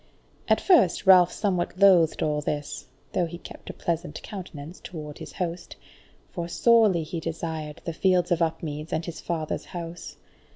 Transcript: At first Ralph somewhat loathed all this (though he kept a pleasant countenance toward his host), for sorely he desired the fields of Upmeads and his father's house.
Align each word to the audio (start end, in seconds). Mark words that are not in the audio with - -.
At 0.47 0.59
first 0.59 1.05
Ralph 1.05 1.31
somewhat 1.31 1.77
loathed 1.79 2.23
all 2.23 2.41
this 2.41 2.87
(though 3.13 3.27
he 3.27 3.37
kept 3.37 3.69
a 3.69 3.73
pleasant 3.73 4.19
countenance 4.23 4.79
toward 4.79 5.19
his 5.19 5.33
host), 5.33 5.75
for 6.31 6.47
sorely 6.47 7.03
he 7.03 7.19
desired 7.19 7.81
the 7.85 7.93
fields 7.93 8.31
of 8.31 8.41
Upmeads 8.41 8.91
and 8.91 9.05
his 9.05 9.21
father's 9.21 9.65
house. 9.65 10.17